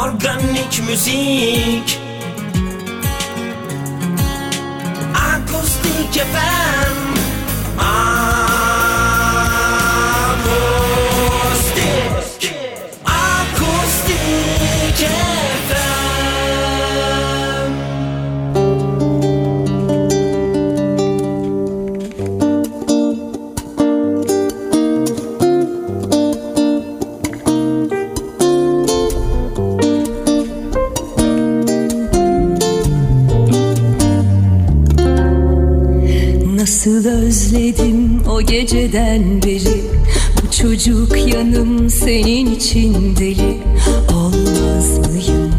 [0.00, 2.00] Organik müzik.
[5.14, 6.69] Akustik efendim
[38.40, 39.82] o geceden beri
[40.42, 43.58] Bu çocuk yanım senin için deli.
[44.14, 45.49] Olmaz mıyım?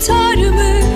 [0.00, 0.89] tutar mı?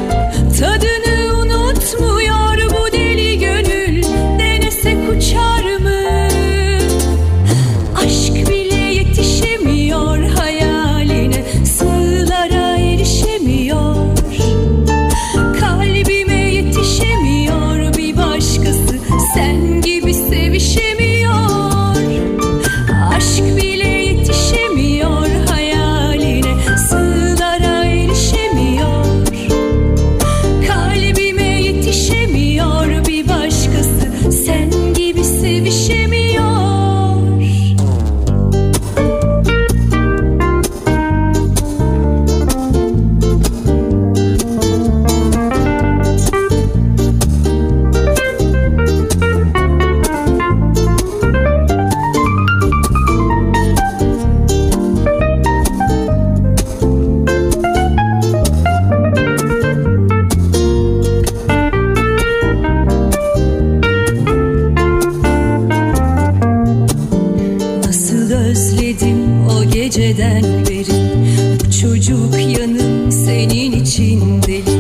[68.35, 71.15] özledim o geceden beri.
[71.61, 74.74] Bu çocuk yanım senin için deli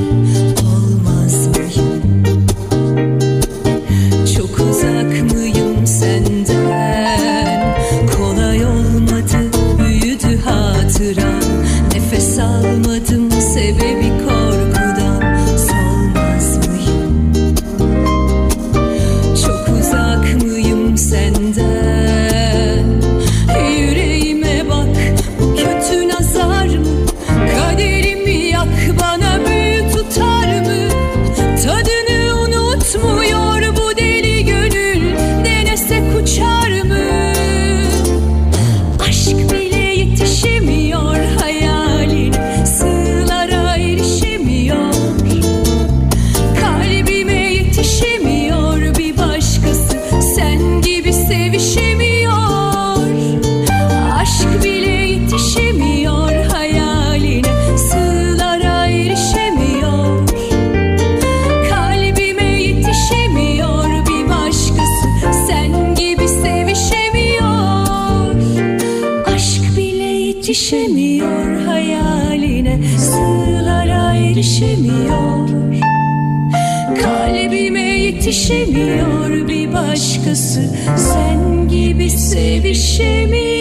[70.54, 75.48] Yetişemiyor hayaline Sırlara erişemiyor
[77.02, 83.54] Kalbime yetişemiyor bir başkası Sen gibi sevişemiyor.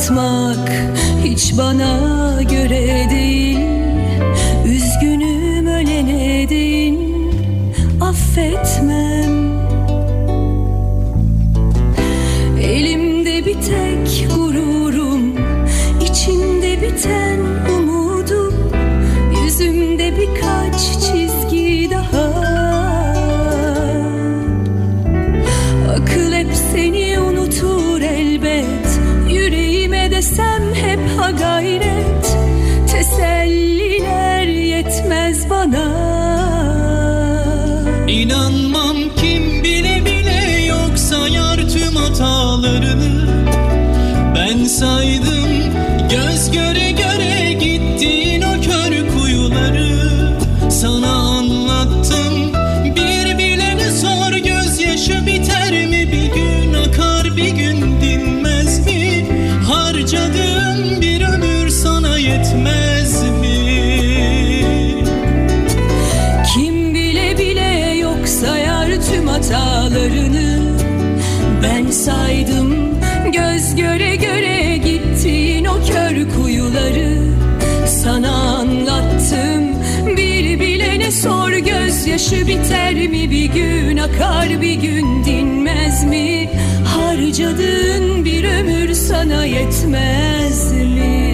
[0.00, 0.70] anlatmak
[1.24, 3.29] hiç bana göre değil.
[69.30, 70.58] hatalarını
[71.62, 72.74] Ben saydım.
[73.32, 77.16] Göz göre göre gittiğin o kör kuyuları
[77.86, 79.64] Sana anlattım.
[80.16, 83.30] Bir bilene sor gözyaşı biter mi?
[83.30, 86.50] Bir gün akar bir gün dinmez mi?
[86.96, 91.29] Harcadığın bir ömür sana yetmez mi?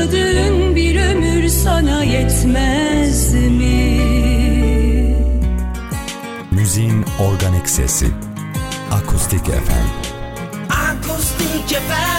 [0.00, 4.00] Yaşadığın bir ömür sana yetmez mi?
[6.50, 8.06] Müziğin organik sesi.
[8.92, 9.88] Akustik FM
[10.70, 12.09] Akustik FM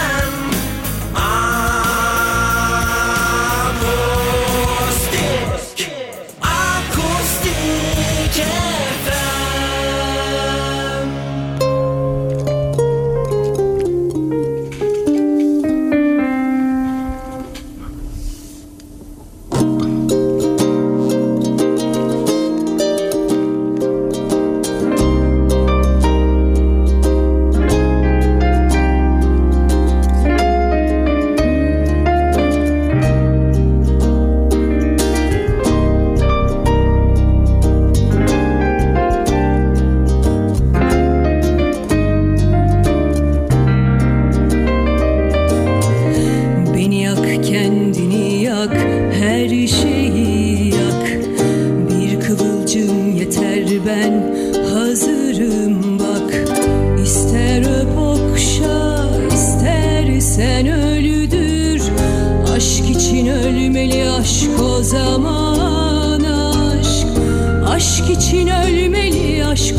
[68.02, 69.76] Aşk için ölmeli aşk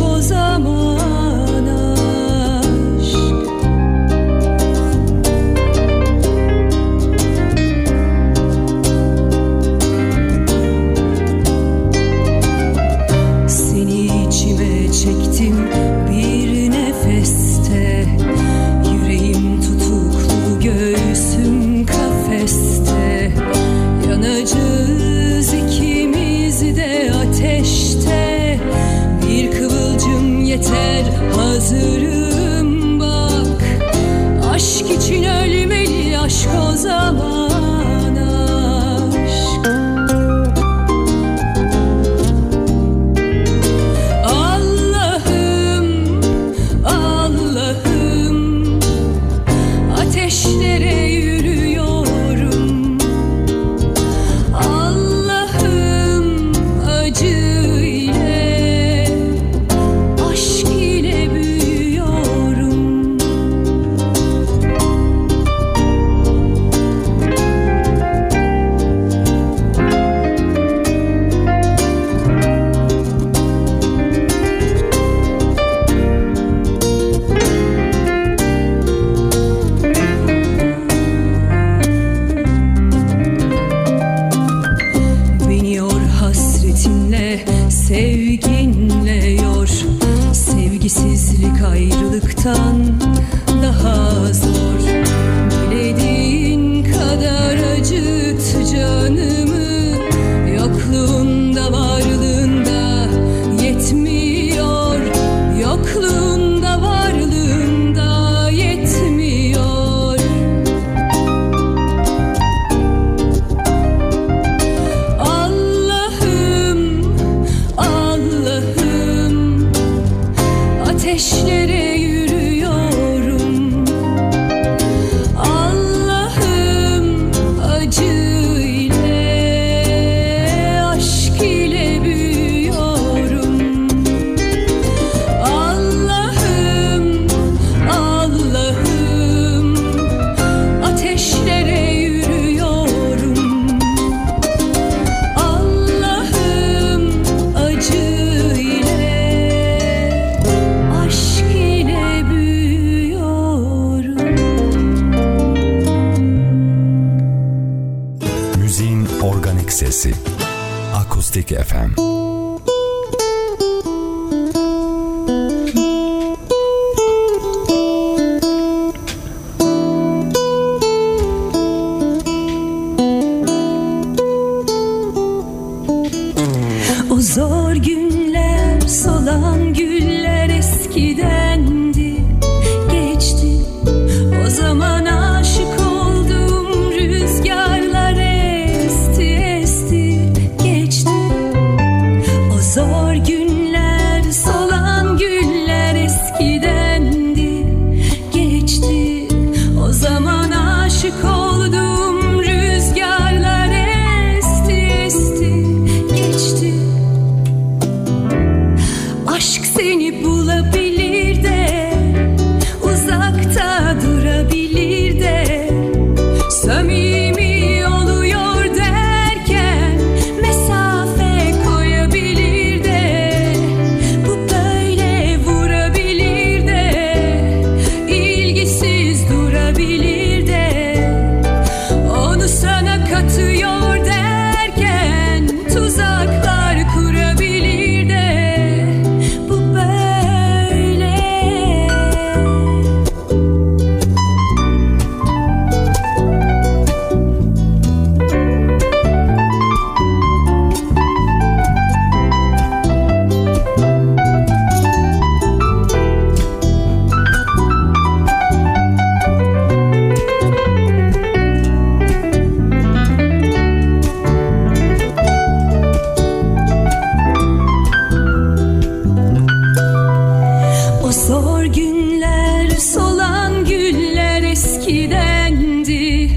[271.13, 276.31] O zor günler solan güller eskidendi.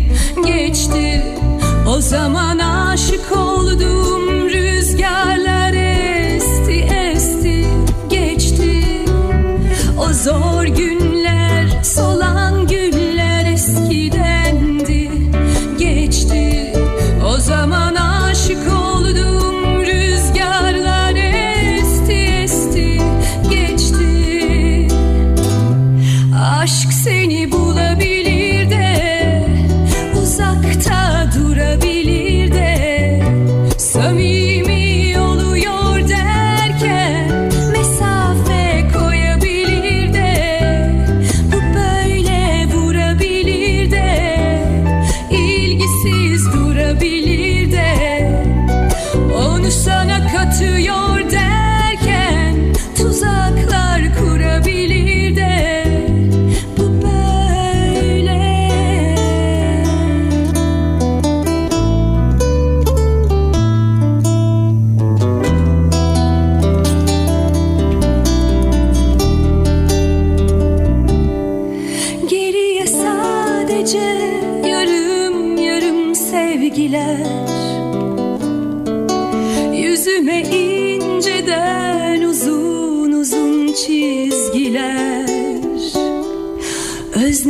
[0.46, 1.24] Geçti
[1.88, 7.65] O zaman aşık oldum rüzgarlar esti esti.
[8.10, 8.84] Geçti
[9.98, 10.94] O zor gün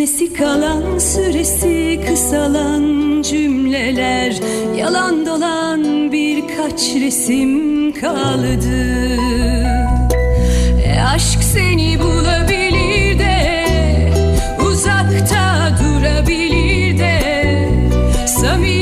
[0.05, 4.33] Bitmesi kalan süresi kısalan cümleler.
[4.77, 9.17] Yalan dolan birkaç resim kaldı.
[10.85, 13.63] E Aşk seni bulabilir de
[14.69, 17.19] Uzakta durabilir de.
[18.27, 18.74] Samimi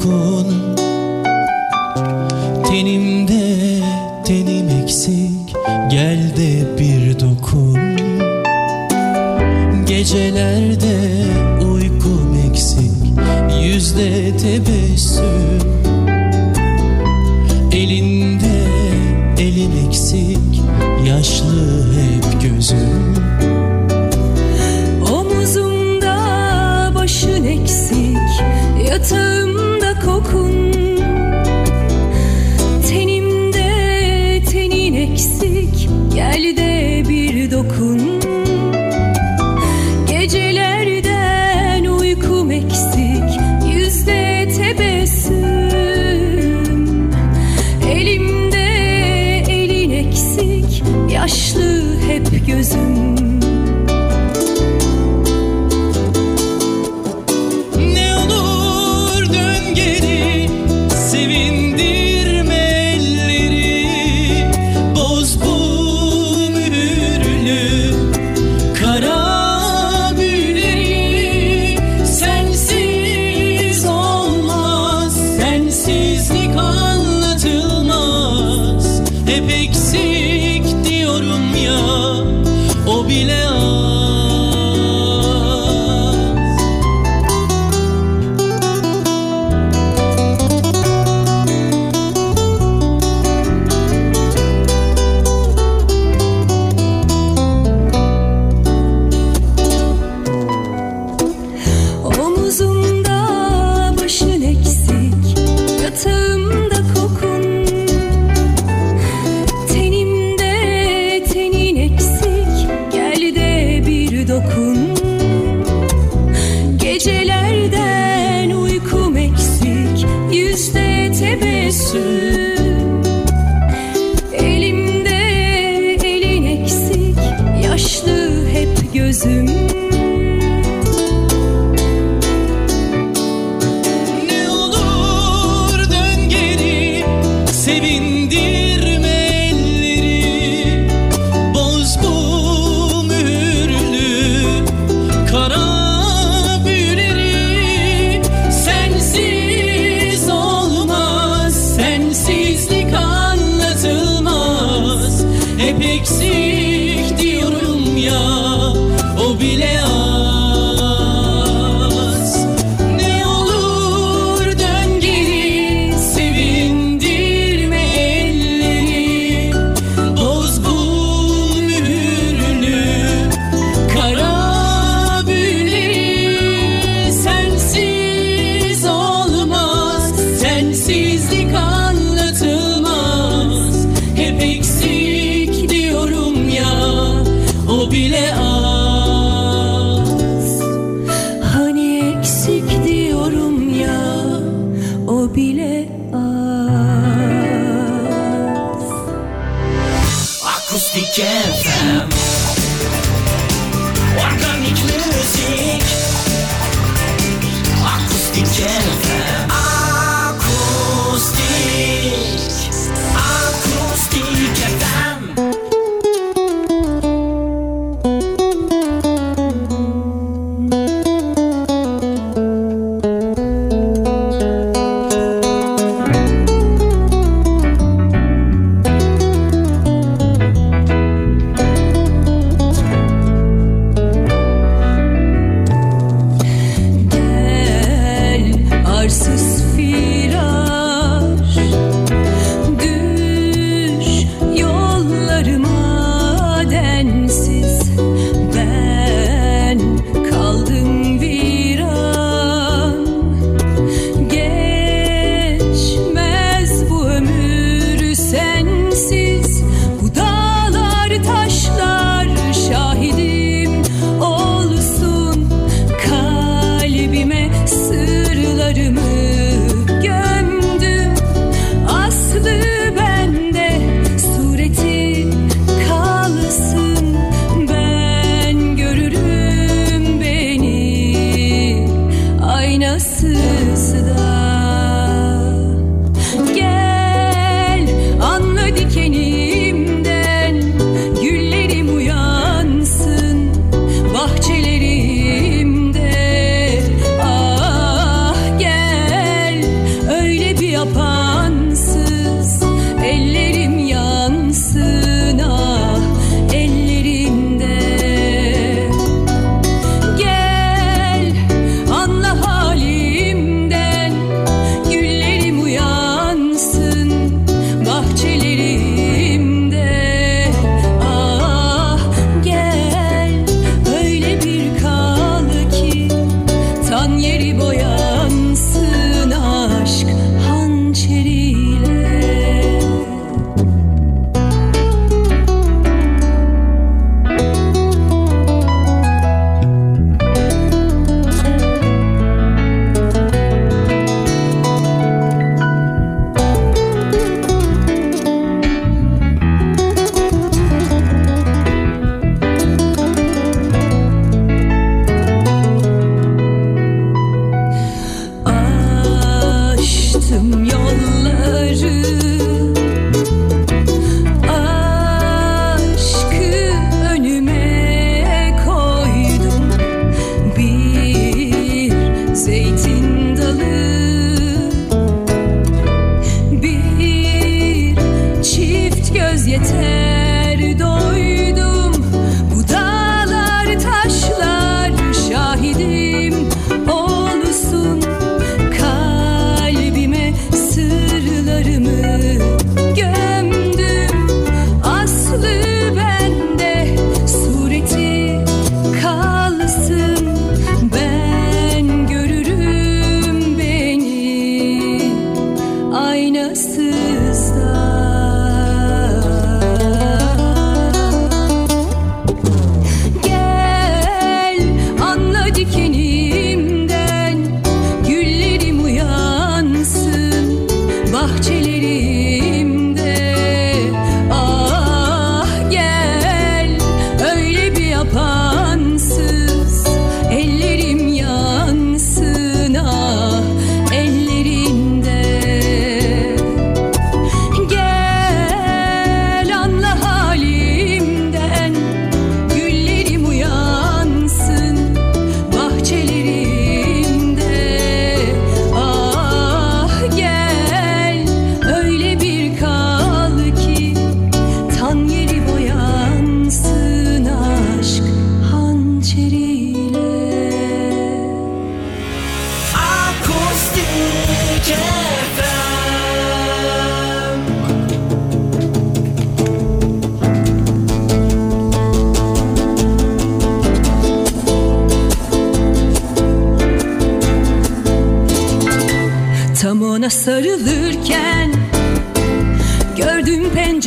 [0.00, 0.39] cor.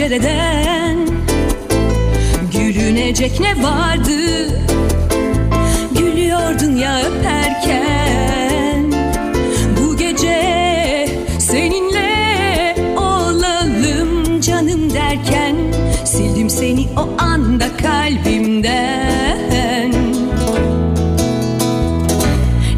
[0.09, 0.97] Pencereden
[2.51, 4.11] Gülünecek ne vardı?
[5.97, 8.93] Gülüyordun ya öperken.
[9.77, 15.55] Bu gece seninle olalım canım derken
[16.05, 18.63] Sildim seni o anda kalbimden.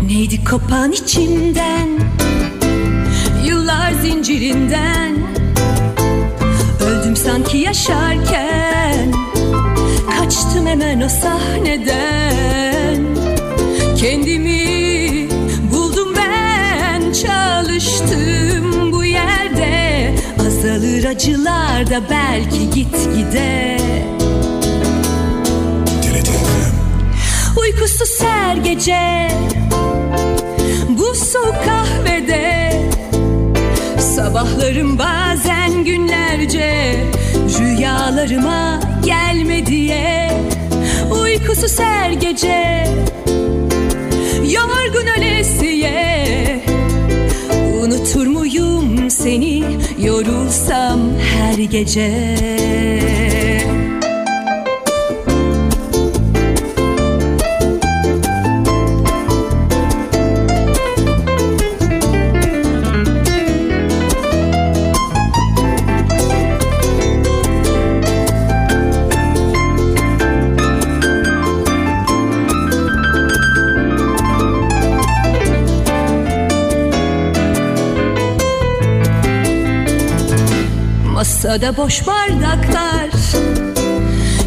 [0.08, 1.90] Neydi kopan içimden?
[3.46, 5.05] Yıllar zincirinden
[7.76, 9.12] yaşarken
[10.20, 13.06] Kaçtım hemen o sahneden.
[13.98, 15.30] Kendimi
[15.72, 20.16] buldum ben Çalıştım bu yerde.
[20.40, 23.78] Azalır acılar da belki git gide
[27.58, 29.28] Uykusuz her gece
[30.90, 32.72] Bu soğuk kahvede.
[34.16, 36.96] Sabahlarım bazen günlerce
[37.60, 40.32] Rüyalarıma gelme diye.
[41.22, 42.88] Uykusuz her gece
[44.52, 46.62] Yorgun ölesiye.
[47.84, 49.64] Unutur muyum seni?
[50.00, 52.36] Yorulsam her gece
[81.56, 83.10] Masada boş bardaklar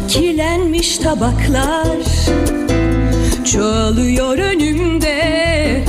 [0.07, 1.97] Kirlenmiş tabaklar.
[3.53, 5.83] Çoğalıyor önümde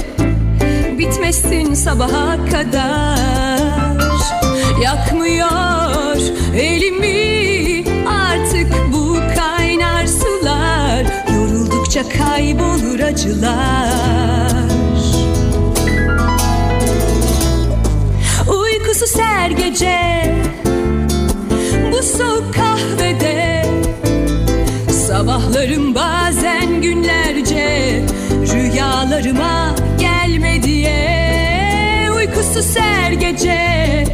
[0.99, 4.01] Bitmesin sabaha kadar.
[4.83, 6.17] Yakmıyor
[6.57, 11.05] elimi Artık bu kaynar sular.
[11.35, 13.91] Yoruldukça kaybolur acılar.
[18.49, 20.40] Uykusuz her gece
[22.03, 23.65] soğuk kahvede
[25.07, 28.03] Sabahlarım bazen günlerce
[28.53, 34.05] Rüyalarıma gelme diye Uykusuz her gece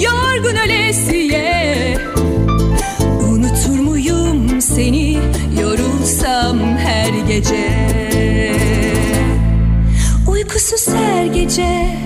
[0.00, 1.96] Yorgun ölesiye
[3.28, 5.18] Unutur muyum seni?
[5.60, 7.70] Yorulsam her gece
[10.28, 11.96] Uykusuz her gece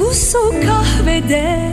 [0.00, 1.72] Bu soğuk kahvede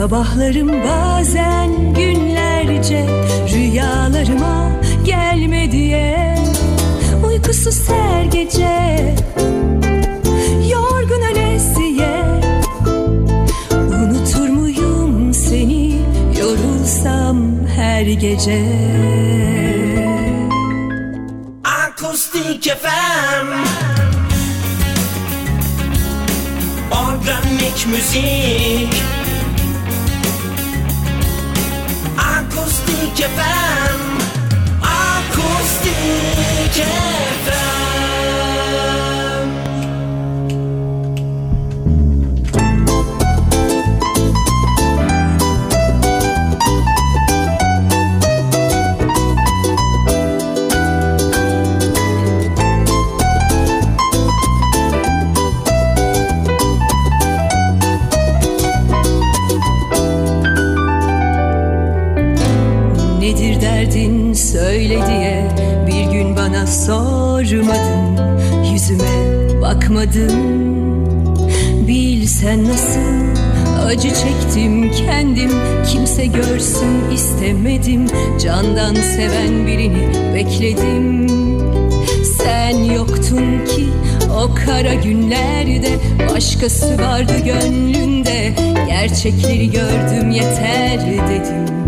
[0.00, 3.06] Sabahlarım bazen günlerce
[3.52, 4.72] rüyalarıma
[5.04, 6.38] gelme diye
[7.26, 9.14] Uykusuz her gece
[10.70, 12.24] yorgun ölesiye.
[13.72, 15.98] Unutur muyum seni
[16.38, 18.64] yorulsam her gece?
[21.64, 23.48] Akustik FM
[26.90, 29.19] Organik müzik.
[33.20, 34.00] FM
[36.72, 37.59] FM
[69.90, 70.60] bırakmadın
[71.88, 73.00] Bilsen nasıl
[73.86, 75.50] acı çektim kendim.
[75.92, 78.06] Kimse görsün istemedim.
[78.42, 81.28] Candan seven birini bekledim.
[82.38, 83.88] Sen yoktun ki
[84.30, 85.98] o kara günlerde.
[86.34, 88.52] Başkası vardı gönlünde.
[88.88, 91.79] Gerçekleri gördüm yeter dedim.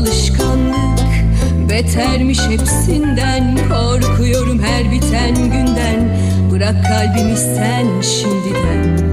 [0.00, 1.00] alışkanlık
[1.68, 3.58] Betermiş hepsinden.
[3.68, 6.18] Korkuyorum her biten günden.
[6.50, 9.09] Bırak kalbimi sen şimdiden.